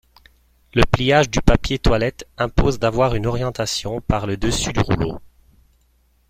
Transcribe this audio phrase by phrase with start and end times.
[0.73, 5.19] Le pliage du papier toilette impose d'avoir une orientation par le dessus du rouleau.